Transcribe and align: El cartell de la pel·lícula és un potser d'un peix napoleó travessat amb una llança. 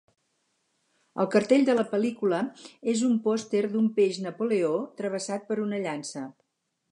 El 1.23 1.27
cartell 1.35 1.65
de 1.67 1.75
la 1.79 1.83
pel·lícula 1.91 2.39
és 2.95 3.05
un 3.09 3.13
potser 3.27 3.63
d'un 3.75 3.91
peix 3.99 4.19
napoleó 4.25 4.75
travessat 5.03 5.45
amb 5.57 5.65
una 5.69 5.83
llança. 5.87 6.27